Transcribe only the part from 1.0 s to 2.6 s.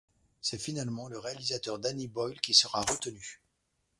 le réalisateur Danny Boyle qui